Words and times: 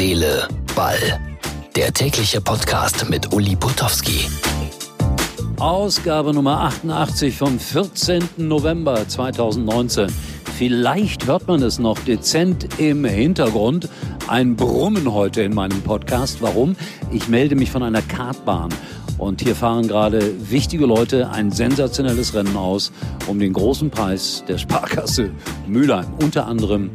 Seele, 0.00 0.48
Ball. 0.74 0.96
Der 1.76 1.92
tägliche 1.92 2.40
Podcast 2.40 3.10
mit 3.10 3.34
Uli 3.34 3.54
Potowski. 3.54 4.30
Ausgabe 5.58 6.32
Nummer 6.32 6.58
88 6.62 7.36
vom 7.36 7.58
14. 7.58 8.24
November 8.38 9.06
2019. 9.06 10.06
Vielleicht 10.56 11.26
hört 11.26 11.46
man 11.46 11.62
es 11.62 11.78
noch 11.78 11.98
dezent 11.98 12.80
im 12.80 13.04
Hintergrund. 13.04 13.90
Ein 14.26 14.56
Brummen 14.56 15.12
heute 15.12 15.42
in 15.42 15.52
meinem 15.52 15.82
Podcast. 15.82 16.40
Warum? 16.40 16.76
Ich 17.12 17.28
melde 17.28 17.54
mich 17.54 17.70
von 17.70 17.82
einer 17.82 18.00
Kartbahn. 18.00 18.70
Und 19.18 19.42
hier 19.42 19.54
fahren 19.54 19.86
gerade 19.86 20.50
wichtige 20.50 20.86
Leute 20.86 21.28
ein 21.28 21.52
sensationelles 21.52 22.32
Rennen 22.32 22.56
aus 22.56 22.90
um 23.26 23.38
den 23.38 23.52
großen 23.52 23.90
Preis 23.90 24.44
der 24.48 24.56
Sparkasse 24.56 25.30
Mülheim. 25.66 26.06
Unter 26.22 26.46
anderem 26.46 26.90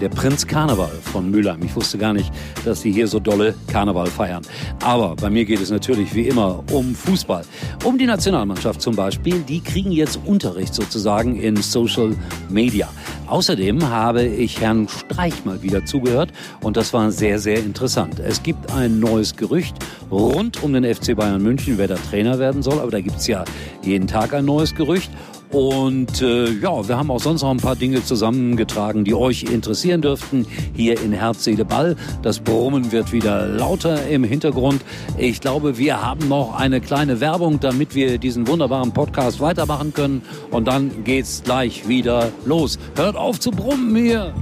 der 0.00 0.08
Prinz 0.08 0.46
Karneval 0.46 0.90
von 1.12 1.30
Mülheim. 1.30 1.62
Ich 1.62 1.76
wusste 1.76 1.98
gar 1.98 2.12
nicht, 2.12 2.32
dass 2.64 2.82
die 2.82 2.90
hier 2.90 3.06
so 3.06 3.20
dolle 3.20 3.54
Karneval 3.66 4.06
feiern. 4.06 4.42
Aber 4.82 5.14
bei 5.16 5.30
mir 5.30 5.44
geht 5.44 5.60
es 5.60 5.70
natürlich 5.70 6.14
wie 6.14 6.26
immer 6.26 6.64
um 6.72 6.94
Fußball. 6.94 7.44
Um 7.84 7.98
die 7.98 8.06
Nationalmannschaft 8.06 8.80
zum 8.80 8.96
Beispiel. 8.96 9.40
Die 9.40 9.60
kriegen 9.60 9.92
jetzt 9.92 10.18
Unterricht 10.24 10.74
sozusagen 10.74 11.36
in 11.36 11.56
Social 11.56 12.16
Media. 12.48 12.88
Außerdem 13.26 13.88
habe 13.88 14.24
ich 14.24 14.60
Herrn 14.60 14.88
Streich 14.88 15.44
mal 15.44 15.62
wieder 15.62 15.84
zugehört 15.84 16.32
und 16.62 16.76
das 16.76 16.92
war 16.92 17.12
sehr, 17.12 17.38
sehr 17.38 17.58
interessant. 17.58 18.18
Es 18.18 18.42
gibt 18.42 18.72
ein 18.72 18.98
neues 18.98 19.36
Gerücht 19.36 19.76
rund 20.10 20.62
um 20.64 20.72
den 20.72 20.82
FC 20.82 21.14
Bayern 21.14 21.40
München, 21.40 21.78
wer 21.78 21.86
da 21.86 21.94
Trainer 21.94 22.38
werden 22.40 22.62
soll, 22.62 22.80
aber 22.80 22.90
da 22.90 23.00
gibt's 23.00 23.28
ja 23.28 23.44
jeden 23.82 24.08
Tag 24.08 24.34
ein 24.34 24.44
neues 24.44 24.74
Gerücht. 24.74 25.10
Und 25.52 26.22
äh, 26.22 26.50
ja, 26.52 26.86
wir 26.86 26.96
haben 26.96 27.10
auch 27.10 27.20
sonst 27.20 27.42
noch 27.42 27.50
ein 27.50 27.56
paar 27.56 27.74
Dinge 27.74 28.04
zusammengetragen, 28.04 29.04
die 29.04 29.14
euch 29.14 29.42
interessieren 29.42 30.00
dürften. 30.00 30.46
Hier 30.74 31.00
in 31.00 31.12
Herz, 31.12 31.44
Seele, 31.44 31.64
Ball. 31.64 31.96
Das 32.22 32.38
Brummen 32.38 32.92
wird 32.92 33.12
wieder 33.12 33.46
lauter 33.46 34.06
im 34.06 34.22
Hintergrund. 34.22 34.82
Ich 35.18 35.40
glaube, 35.40 35.76
wir 35.76 36.00
haben 36.00 36.28
noch 36.28 36.54
eine 36.54 36.80
kleine 36.80 37.20
Werbung, 37.20 37.58
damit 37.58 37.94
wir 37.94 38.18
diesen 38.18 38.46
wunderbaren 38.46 38.92
Podcast 38.92 39.40
weitermachen 39.40 39.92
können. 39.92 40.22
Und 40.52 40.68
dann 40.68 41.02
geht's 41.02 41.42
gleich 41.44 41.88
wieder 41.88 42.30
los. 42.44 42.78
Hört 42.94 43.16
auf 43.16 43.40
zu 43.40 43.50
brummen 43.50 43.96
hier. 43.96 44.32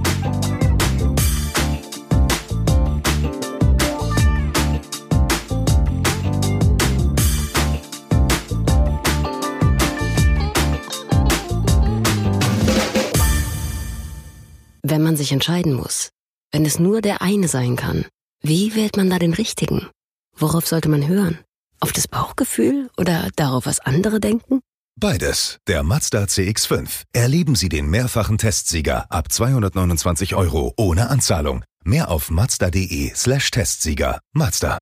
Wenn 14.81 15.03
man 15.03 15.17
sich 15.17 15.31
entscheiden 15.31 15.73
muss, 15.73 16.09
wenn 16.51 16.65
es 16.65 16.79
nur 16.79 17.01
der 17.01 17.21
eine 17.21 17.47
sein 17.47 17.75
kann, 17.75 18.05
wie 18.41 18.75
wählt 18.75 18.95
man 18.95 19.09
da 19.09 19.19
den 19.19 19.33
richtigen? 19.33 19.89
Worauf 20.37 20.67
sollte 20.67 20.87
man 20.87 21.07
hören? 21.07 21.39
Auf 21.81 21.91
das 21.91 22.07
Bauchgefühl 22.07 22.89
oder 22.97 23.29
darauf, 23.35 23.65
was 23.65 23.79
andere 23.81 24.19
denken? 24.19 24.61
Beides. 24.97 25.57
Der 25.67 25.83
Mazda 25.83 26.23
CX5. 26.23 27.03
Erleben 27.13 27.55
Sie 27.55 27.69
den 27.69 27.89
mehrfachen 27.89 28.37
Testsieger 28.37 29.05
ab 29.09 29.31
229 29.31 30.35
Euro 30.35 30.73
ohne 30.77 31.09
Anzahlung. 31.09 31.63
Mehr 31.83 32.09
auf 32.09 32.29
mazda.de 32.29 33.13
slash 33.15 33.51
Testsieger. 33.51 34.19
Mazda. 34.33 34.77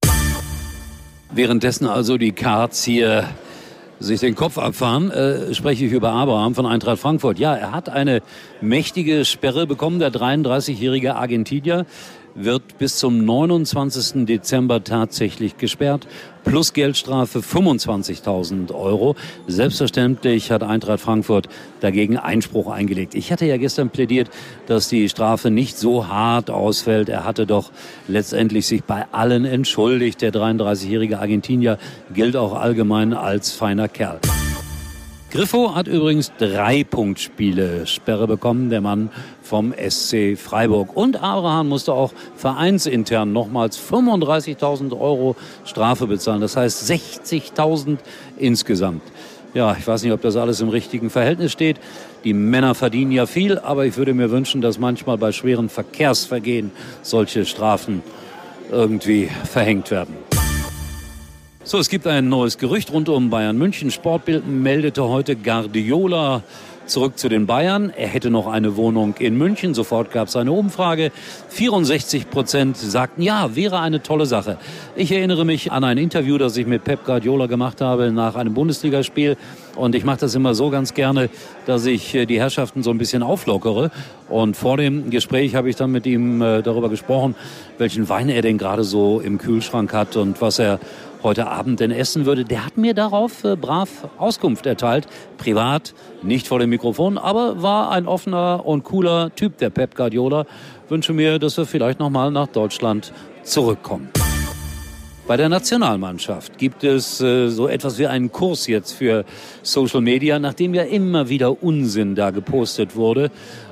Währenddessen 1.31 1.87
also 1.87 2.17
die 2.17 2.31
Cards 2.31 2.83
hier 2.83 3.27
sich 3.99 4.19
den 4.19 4.35
Kopf 4.35 4.57
abfahren, 4.57 5.11
äh, 5.11 5.53
spreche 5.53 5.85
ich 5.85 5.91
über 5.91 6.11
Abraham 6.11 6.55
von 6.55 6.65
Eintracht 6.65 6.99
Frankfurt. 6.99 7.39
Ja, 7.39 7.55
er 7.55 7.71
hat 7.71 7.89
eine 7.89 8.21
mächtige 8.61 9.25
Sperre 9.25 9.67
bekommen, 9.67 9.99
der 9.99 10.11
33-jährige 10.11 11.15
Argentinier 11.15 11.85
wird 12.37 12.77
bis 12.77 12.97
zum 12.97 13.25
29. 13.25 14.25
Dezember 14.25 14.83
tatsächlich 14.83 15.57
gesperrt, 15.57 16.07
plus 16.43 16.71
Geldstrafe 16.73 17.39
25.000 17.39 18.73
Euro. 18.73 19.15
Selbstverständlich 19.47 20.51
hat 20.51 20.63
Eintracht 20.63 21.01
Frankfurt 21.01 21.49
dagegen 21.81 22.17
Einspruch 22.17 22.71
eingelegt. 22.71 23.15
Ich 23.15 23.31
hatte 23.31 23.45
ja 23.45 23.57
gestern 23.57 23.89
plädiert, 23.89 24.29
dass 24.67 24.87
die 24.87 25.09
Strafe 25.09 25.49
nicht 25.49 25.77
so 25.77 26.07
hart 26.07 26.49
ausfällt. 26.49 27.09
Er 27.09 27.25
hatte 27.25 27.45
doch 27.45 27.71
letztendlich 28.07 28.67
sich 28.67 28.83
bei 28.83 29.05
allen 29.11 29.43
entschuldigt. 29.43 30.21
Der 30.21 30.31
33-jährige 30.31 31.19
Argentinier 31.19 31.77
gilt 32.13 32.35
auch 32.35 32.53
allgemein 32.53 33.13
als 33.13 33.51
feiner 33.51 33.87
Kerl. 33.87 34.19
Griffo 35.29 35.75
hat 35.75 35.89
übrigens 35.89 36.31
drei 36.37 36.85
Punktspiele 36.85 37.85
Sperre 37.85 38.27
bekommen, 38.27 38.69
der 38.69 38.79
Mann 38.79 39.09
vom 39.43 39.73
SC 39.73 40.37
Freiburg. 40.37 40.95
Und 40.95 41.17
Abraham 41.21 41.67
musste 41.67 41.91
auch 41.91 42.13
vereinsintern 42.37 43.33
nochmals 43.33 43.77
35.000 43.77 44.97
Euro 44.97 45.35
Strafe 45.65 46.07
bezahlen. 46.07 46.39
Das 46.39 46.55
heißt 46.55 46.89
60.000 46.89 47.97
insgesamt. 48.37 49.01
Ja, 49.53 49.75
ich 49.77 49.85
weiß 49.85 50.03
nicht, 50.03 50.13
ob 50.13 50.21
das 50.21 50.37
alles 50.37 50.61
im 50.61 50.69
richtigen 50.69 51.09
Verhältnis 51.09 51.51
steht. 51.51 51.77
Die 52.23 52.33
Männer 52.33 52.73
verdienen 52.73 53.11
ja 53.11 53.25
viel, 53.25 53.59
aber 53.59 53.85
ich 53.85 53.97
würde 53.97 54.13
mir 54.13 54.31
wünschen, 54.31 54.61
dass 54.61 54.79
manchmal 54.79 55.17
bei 55.17 55.33
schweren 55.33 55.67
Verkehrsvergehen 55.67 56.71
solche 57.01 57.45
Strafen 57.45 58.01
irgendwie 58.71 59.29
verhängt 59.43 59.91
werden. 59.91 60.15
So, 61.67 61.79
es 61.79 61.89
gibt 61.89 62.07
ein 62.07 62.29
neues 62.29 62.57
Gerücht 62.57 62.93
rund 62.93 63.09
um 63.09 63.29
Bayern 63.29 63.57
München. 63.57 63.91
Sportbild 63.91 64.47
meldete 64.47 65.03
heute 65.03 65.35
Guardiola 65.35 66.41
zurück 66.85 67.17
zu 67.19 67.27
den 67.27 67.45
Bayern. 67.45 67.91
Er 67.93 68.07
hätte 68.07 68.29
noch 68.29 68.47
eine 68.47 68.77
Wohnung 68.77 69.15
in 69.19 69.37
München. 69.37 69.73
Sofort 69.73 70.11
gab 70.11 70.29
es 70.29 70.37
eine 70.37 70.53
Umfrage. 70.53 71.11
64 71.49 72.29
Prozent 72.29 72.77
sagten, 72.77 73.21
ja, 73.21 73.53
wäre 73.53 73.81
eine 73.81 74.01
tolle 74.01 74.25
Sache. 74.25 74.57
Ich 74.95 75.11
erinnere 75.11 75.43
mich 75.43 75.69
an 75.73 75.83
ein 75.83 75.97
Interview, 75.97 76.37
das 76.37 76.55
ich 76.55 76.67
mit 76.67 76.85
Pep 76.85 77.03
Guardiola 77.03 77.47
gemacht 77.47 77.81
habe 77.81 78.13
nach 78.13 78.35
einem 78.35 78.53
Bundesligaspiel. 78.53 79.35
Und 79.75 79.93
ich 79.93 80.05
mache 80.05 80.21
das 80.21 80.35
immer 80.35 80.55
so 80.55 80.69
ganz 80.69 80.93
gerne, 80.93 81.29
dass 81.65 81.85
ich 81.85 82.15
äh, 82.15 82.25
die 82.25 82.39
Herrschaften 82.39 82.81
so 82.81 82.91
ein 82.91 82.97
bisschen 82.97 83.21
auflockere. 83.21 83.91
Und 84.29 84.57
vor 84.57 84.77
dem 84.77 85.09
Gespräch 85.09 85.53
habe 85.53 85.69
ich 85.69 85.75
dann 85.75 85.91
mit 85.91 86.05
ihm 86.05 86.41
äh, 86.41 86.61
darüber 86.63 86.89
gesprochen, 86.89 87.35
welchen 87.77 88.09
Wein 88.09 88.29
er 88.29 88.41
denn 88.41 88.57
gerade 88.57 88.83
so 88.83 89.19
im 89.19 89.37
Kühlschrank 89.37 89.93
hat 89.93 90.15
und 90.15 90.41
was 90.41 90.59
er 90.59 90.79
heute 91.23 91.47
Abend 91.47 91.79
denn 91.79 91.91
essen 91.91 92.25
würde. 92.25 92.45
Der 92.45 92.65
hat 92.65 92.77
mir 92.77 92.93
darauf 92.93 93.43
äh, 93.43 93.55
brav 93.55 94.07
Auskunft 94.17 94.65
erteilt. 94.65 95.07
Privat, 95.37 95.93
nicht 96.21 96.47
vor 96.47 96.59
dem 96.59 96.69
Mikrofon, 96.69 97.17
aber 97.17 97.61
war 97.61 97.91
ein 97.91 98.07
offener 98.07 98.65
und 98.65 98.83
cooler 98.83 99.33
Typ, 99.35 99.57
der 99.57 99.69
Pep 99.69 99.95
Guardiola. 99.95 100.45
Wünsche 100.89 101.13
mir, 101.13 101.39
dass 101.39 101.57
wir 101.57 101.65
vielleicht 101.65 101.99
nochmal 101.99 102.31
nach 102.31 102.47
Deutschland 102.47 103.13
zurückkommen. 103.43 104.09
Bei 105.27 105.35
der 105.35 105.49
Nationalmannschaft 105.49 106.57
gibt 106.57 106.85
es 106.85 107.19
äh, 107.19 107.49
so 107.49 107.67
etwas 107.67 107.99
wie 107.99 108.07
einen 108.07 108.31
Kurs 108.31 108.65
jetzt 108.67 108.93
für 108.93 109.25
Social 109.61 109.99
Media, 109.99 110.39
nachdem 110.39 110.73
ja 110.73 110.83
immer 110.83 111.27
wieder 111.27 111.61
Unsinn 111.61 112.15
da 112.15 112.31
gepostet 112.31 112.95
wurde. 112.95 113.29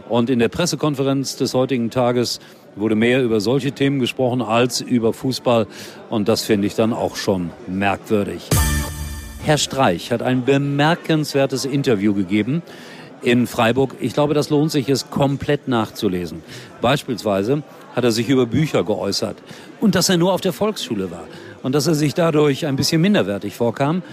Und 0.09 0.29
in 0.29 0.39
der 0.39 0.50
Pressekonferenz 0.50 1.38
des 1.38 1.53
heutigen 1.53 1.89
Tages 1.91 2.41
wurde 2.75 2.96
mehr 2.96 3.24
über 3.24 3.40
solche 3.40 3.72
Themen 3.72 4.00
gesprochen 4.00 4.41
als 4.41 4.81
über 4.81 5.13
Fußball. 5.13 5.68
Und 6.09 6.28
das 6.28 6.44
finde 6.44 6.68
ich 6.68 6.75
dann 6.75 6.94
auch 6.94 7.16
schon 7.16 7.52
merkwürdig. 7.68 8.50
Herr 9.44 9.58
Streich 9.58 10.12
hat 10.12 10.22
ein 10.22 10.44
bemerkenswertes 10.44 11.66
Interview 11.66 12.14
gegeben 12.14 12.64
in 13.22 13.47
Freiburg. 13.47 13.96
Ich 14.00 14.14
glaube, 14.14 14.34
das 14.34 14.50
lohnt 14.50 14.72
sich, 14.72 14.90
es 14.90 15.09
komplett 15.09 15.68
nachzulesen. 15.68 16.41
Beispielsweise 16.81 17.64
hat 17.96 18.03
er 18.03 18.12
sich 18.12 18.28
über 18.28 18.46
Bücher 18.46 18.84
geäußert 18.84 19.38
und 19.80 19.96
dass 19.96 20.09
er 20.09 20.18
nur 20.18 20.34
auf 20.34 20.41
der 20.41 20.53
Volksschule 20.53 21.12
war 21.12 21.25
und 21.64 21.74
dass 21.74 21.88
er 21.88 21.96
sich 21.96 22.14
dadurch 22.14 22.66
ein 22.66 22.75
bisschen 22.75 23.02
minderwertig 23.02 23.56
vorkam 23.56 24.03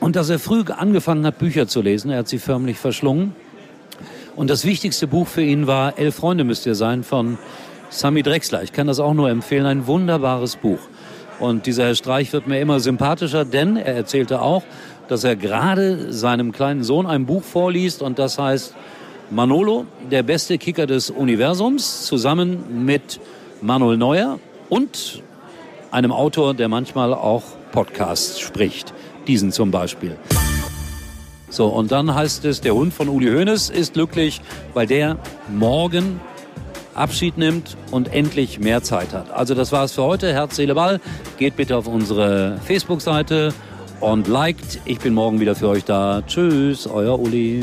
und 0.00 0.16
dass 0.16 0.30
er 0.30 0.38
früh 0.38 0.64
angefangen 0.68 1.26
hat, 1.26 1.38
Bücher 1.38 1.68
zu 1.68 1.82
lesen. 1.82 2.10
Er 2.10 2.18
hat 2.18 2.28
sie 2.28 2.38
förmlich 2.38 2.78
verschlungen. 2.78 3.34
Und 4.36 4.48
das 4.48 4.64
wichtigste 4.64 5.06
Buch 5.06 5.26
für 5.26 5.42
ihn 5.42 5.66
war 5.66 5.98
Elf 5.98 6.14
Freunde 6.14 6.44
müsst 6.44 6.64
ihr 6.64 6.74
sein 6.74 7.04
von 7.04 7.38
Sami 7.90 8.22
Drexler. 8.22 8.62
Ich 8.62 8.72
kann 8.72 8.86
das 8.86 9.00
auch 9.00 9.14
nur 9.14 9.28
empfehlen. 9.28 9.66
Ein 9.66 9.86
wunderbares 9.86 10.56
Buch. 10.56 10.78
Und 11.40 11.66
dieser 11.66 11.84
Herr 11.84 11.94
Streich 11.94 12.32
wird 12.32 12.46
mir 12.46 12.60
immer 12.60 12.80
sympathischer, 12.80 13.44
denn 13.44 13.76
er 13.76 13.96
erzählte 13.96 14.42
auch, 14.42 14.62
dass 15.08 15.24
er 15.24 15.34
gerade 15.34 16.12
seinem 16.12 16.52
kleinen 16.52 16.84
Sohn 16.84 17.06
ein 17.06 17.26
Buch 17.26 17.42
vorliest 17.42 18.00
und 18.02 18.18
das 18.18 18.38
heißt 18.38 18.74
Manolo, 19.30 19.86
der 20.10 20.22
beste 20.22 20.58
Kicker 20.58 20.86
des 20.86 21.10
Universums, 21.10 22.04
zusammen 22.04 22.84
mit 22.84 23.20
Manuel 23.60 23.96
Neuer 23.96 24.38
und 24.68 25.22
einem 25.90 26.12
Autor, 26.12 26.54
der 26.54 26.68
manchmal 26.68 27.12
auch 27.14 27.42
Podcasts 27.72 28.38
spricht. 28.38 28.92
Diesen 29.26 29.50
zum 29.50 29.70
Beispiel. 29.70 30.16
So, 31.48 31.66
und 31.66 31.90
dann 31.90 32.14
heißt 32.14 32.44
es, 32.44 32.60
der 32.60 32.74
Hund 32.74 32.94
von 32.94 33.08
Uli 33.08 33.26
Hoeneß 33.26 33.70
ist 33.70 33.94
glücklich, 33.94 34.40
weil 34.74 34.86
der 34.86 35.16
morgen 35.48 36.20
Abschied 36.94 37.38
nimmt 37.38 37.76
und 37.90 38.12
endlich 38.12 38.58
mehr 38.58 38.82
Zeit 38.82 39.12
hat. 39.12 39.30
Also 39.30 39.54
das 39.54 39.72
war's 39.72 39.92
für 39.92 40.02
heute. 40.02 40.32
Herz, 40.32 40.56
Seele, 40.56 40.74
Ball. 40.74 41.00
Geht 41.38 41.56
bitte 41.56 41.76
auf 41.76 41.86
unsere 41.86 42.58
Facebook-Seite 42.64 43.54
und 44.00 44.28
liked. 44.28 44.80
Ich 44.84 44.98
bin 44.98 45.14
morgen 45.14 45.40
wieder 45.40 45.54
für 45.54 45.68
euch 45.68 45.84
da. 45.84 46.22
Tschüss, 46.26 46.86
euer 46.86 47.18
Uli. 47.18 47.60